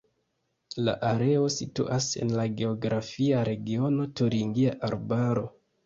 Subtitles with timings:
[0.87, 5.51] La areo situas en la geografia regiono Turingia Arbaro.